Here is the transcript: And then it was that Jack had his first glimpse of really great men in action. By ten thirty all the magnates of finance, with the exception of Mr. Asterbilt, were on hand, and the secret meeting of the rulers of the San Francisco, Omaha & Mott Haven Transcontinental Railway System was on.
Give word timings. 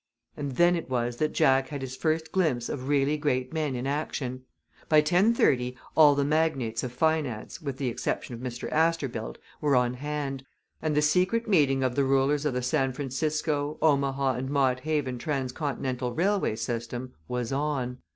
And 0.35 0.53
then 0.53 0.75
it 0.75 0.89
was 0.89 1.17
that 1.17 1.31
Jack 1.31 1.67
had 1.67 1.81
his 1.83 1.95
first 1.95 2.31
glimpse 2.31 2.69
of 2.69 2.87
really 2.87 3.17
great 3.17 3.53
men 3.53 3.75
in 3.75 3.85
action. 3.85 4.41
By 4.89 5.01
ten 5.01 5.31
thirty 5.31 5.77
all 5.95 6.15
the 6.15 6.23
magnates 6.25 6.81
of 6.81 6.91
finance, 6.91 7.61
with 7.61 7.77
the 7.77 7.87
exception 7.87 8.33
of 8.33 8.41
Mr. 8.41 8.67
Asterbilt, 8.71 9.37
were 9.61 9.75
on 9.75 9.93
hand, 9.93 10.43
and 10.81 10.95
the 10.97 11.03
secret 11.03 11.47
meeting 11.47 11.83
of 11.83 11.93
the 11.93 12.03
rulers 12.03 12.45
of 12.47 12.55
the 12.55 12.63
San 12.63 12.93
Francisco, 12.93 13.77
Omaha 13.79 14.41
& 14.45 14.49
Mott 14.49 14.79
Haven 14.79 15.19
Transcontinental 15.19 16.15
Railway 16.15 16.55
System 16.55 17.13
was 17.27 17.51
on. 17.53 17.99